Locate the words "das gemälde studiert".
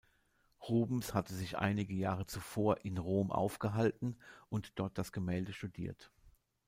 4.97-6.11